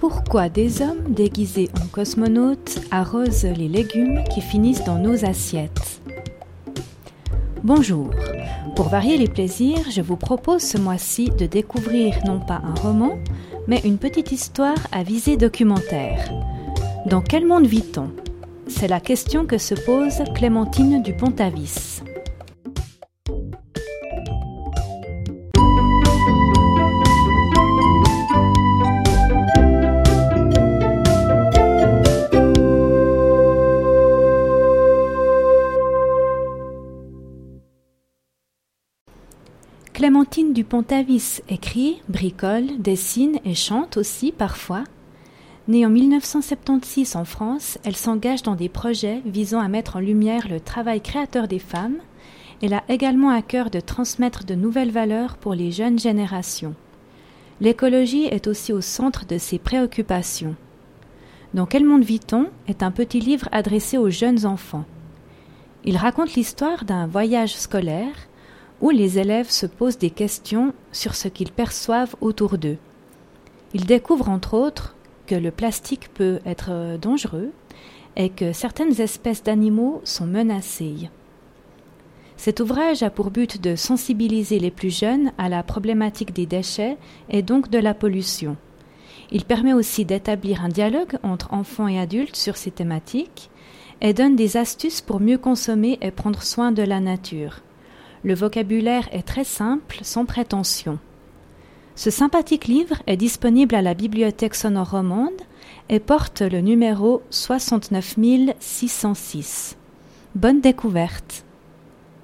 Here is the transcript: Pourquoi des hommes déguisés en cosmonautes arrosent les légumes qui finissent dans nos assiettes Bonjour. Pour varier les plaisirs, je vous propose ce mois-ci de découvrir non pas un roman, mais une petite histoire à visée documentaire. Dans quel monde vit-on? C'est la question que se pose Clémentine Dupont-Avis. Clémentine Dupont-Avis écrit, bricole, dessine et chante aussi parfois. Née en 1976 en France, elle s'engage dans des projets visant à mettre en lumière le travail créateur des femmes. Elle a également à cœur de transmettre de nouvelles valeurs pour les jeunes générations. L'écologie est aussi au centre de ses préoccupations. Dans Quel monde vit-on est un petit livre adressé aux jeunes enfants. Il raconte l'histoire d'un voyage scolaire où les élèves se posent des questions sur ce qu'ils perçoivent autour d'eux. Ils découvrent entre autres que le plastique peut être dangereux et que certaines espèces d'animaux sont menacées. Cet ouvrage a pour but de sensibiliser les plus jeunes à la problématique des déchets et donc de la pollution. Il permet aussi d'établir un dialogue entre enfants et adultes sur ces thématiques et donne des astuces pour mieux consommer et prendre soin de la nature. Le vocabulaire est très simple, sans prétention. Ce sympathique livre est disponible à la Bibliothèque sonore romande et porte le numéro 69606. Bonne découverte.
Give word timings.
Pourquoi 0.00 0.48
des 0.48 0.80
hommes 0.80 1.12
déguisés 1.12 1.68
en 1.78 1.86
cosmonautes 1.86 2.80
arrosent 2.90 3.44
les 3.44 3.68
légumes 3.68 4.24
qui 4.32 4.40
finissent 4.40 4.84
dans 4.84 4.98
nos 4.98 5.26
assiettes 5.26 6.00
Bonjour. 7.62 8.08
Pour 8.74 8.88
varier 8.88 9.18
les 9.18 9.28
plaisirs, 9.28 9.90
je 9.90 10.00
vous 10.00 10.16
propose 10.16 10.62
ce 10.62 10.78
mois-ci 10.78 11.28
de 11.28 11.44
découvrir 11.44 12.14
non 12.24 12.40
pas 12.40 12.62
un 12.64 12.74
roman, 12.80 13.18
mais 13.68 13.82
une 13.84 13.98
petite 13.98 14.32
histoire 14.32 14.78
à 14.90 15.02
visée 15.02 15.36
documentaire. 15.36 16.32
Dans 17.04 17.20
quel 17.20 17.46
monde 17.46 17.66
vit-on? 17.66 18.08
C'est 18.68 18.88
la 18.88 19.00
question 19.00 19.44
que 19.44 19.58
se 19.58 19.74
pose 19.74 20.22
Clémentine 20.34 21.02
Dupont-Avis. 21.02 22.00
Clémentine 40.00 40.54
Dupont-Avis 40.54 41.42
écrit, 41.50 42.00
bricole, 42.08 42.78
dessine 42.78 43.38
et 43.44 43.54
chante 43.54 43.98
aussi 43.98 44.32
parfois. 44.32 44.82
Née 45.68 45.84
en 45.84 45.90
1976 45.90 47.16
en 47.16 47.26
France, 47.26 47.76
elle 47.84 47.96
s'engage 47.96 48.42
dans 48.42 48.54
des 48.54 48.70
projets 48.70 49.20
visant 49.26 49.60
à 49.60 49.68
mettre 49.68 49.96
en 49.96 50.00
lumière 50.00 50.48
le 50.48 50.58
travail 50.58 51.02
créateur 51.02 51.48
des 51.48 51.58
femmes. 51.58 51.98
Elle 52.62 52.72
a 52.72 52.82
également 52.88 53.28
à 53.28 53.42
cœur 53.42 53.68
de 53.68 53.78
transmettre 53.78 54.46
de 54.46 54.54
nouvelles 54.54 54.90
valeurs 54.90 55.36
pour 55.36 55.52
les 55.52 55.70
jeunes 55.70 55.98
générations. 55.98 56.74
L'écologie 57.60 58.24
est 58.24 58.46
aussi 58.46 58.72
au 58.72 58.80
centre 58.80 59.26
de 59.26 59.36
ses 59.36 59.58
préoccupations. 59.58 60.56
Dans 61.52 61.66
Quel 61.66 61.84
monde 61.84 62.04
vit-on 62.04 62.46
est 62.68 62.82
un 62.82 62.90
petit 62.90 63.20
livre 63.20 63.50
adressé 63.52 63.98
aux 63.98 64.08
jeunes 64.08 64.46
enfants. 64.46 64.86
Il 65.84 65.98
raconte 65.98 66.36
l'histoire 66.36 66.86
d'un 66.86 67.06
voyage 67.06 67.54
scolaire 67.54 68.14
où 68.80 68.90
les 68.90 69.18
élèves 69.18 69.50
se 69.50 69.66
posent 69.66 69.98
des 69.98 70.10
questions 70.10 70.72
sur 70.92 71.14
ce 71.14 71.28
qu'ils 71.28 71.52
perçoivent 71.52 72.16
autour 72.20 72.58
d'eux. 72.58 72.78
Ils 73.74 73.86
découvrent 73.86 74.28
entre 74.28 74.54
autres 74.54 74.96
que 75.26 75.34
le 75.34 75.50
plastique 75.50 76.12
peut 76.12 76.40
être 76.44 76.98
dangereux 76.98 77.50
et 78.16 78.30
que 78.30 78.52
certaines 78.52 79.00
espèces 79.00 79.42
d'animaux 79.42 80.00
sont 80.04 80.26
menacées. 80.26 81.08
Cet 82.36 82.60
ouvrage 82.60 83.02
a 83.02 83.10
pour 83.10 83.30
but 83.30 83.60
de 83.60 83.76
sensibiliser 83.76 84.58
les 84.58 84.70
plus 84.70 84.96
jeunes 84.96 85.30
à 85.36 85.48
la 85.48 85.62
problématique 85.62 86.32
des 86.32 86.46
déchets 86.46 86.96
et 87.28 87.42
donc 87.42 87.68
de 87.68 87.78
la 87.78 87.92
pollution. 87.92 88.56
Il 89.30 89.44
permet 89.44 89.74
aussi 89.74 90.04
d'établir 90.04 90.64
un 90.64 90.70
dialogue 90.70 91.18
entre 91.22 91.52
enfants 91.52 91.86
et 91.86 92.00
adultes 92.00 92.36
sur 92.36 92.56
ces 92.56 92.70
thématiques 92.70 93.50
et 94.00 94.14
donne 94.14 94.36
des 94.36 94.56
astuces 94.56 95.02
pour 95.02 95.20
mieux 95.20 95.38
consommer 95.38 95.98
et 96.00 96.10
prendre 96.10 96.42
soin 96.42 96.72
de 96.72 96.82
la 96.82 97.00
nature. 97.00 97.60
Le 98.22 98.34
vocabulaire 98.34 99.08
est 99.12 99.26
très 99.26 99.44
simple, 99.44 100.00
sans 100.02 100.26
prétention. 100.26 100.98
Ce 101.96 102.10
sympathique 102.10 102.66
livre 102.66 103.02
est 103.06 103.16
disponible 103.16 103.74
à 103.74 103.80
la 103.82 103.94
Bibliothèque 103.94 104.54
sonore 104.54 104.90
romande 104.90 105.40
et 105.88 106.00
porte 106.00 106.42
le 106.42 106.60
numéro 106.60 107.22
69606. 107.30 109.78
Bonne 110.34 110.60
découverte. 110.60 111.46